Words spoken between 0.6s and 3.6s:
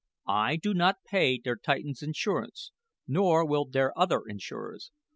not pay der Titan's insurance nor